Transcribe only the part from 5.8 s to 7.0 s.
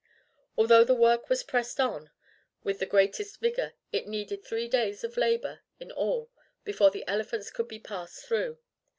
all before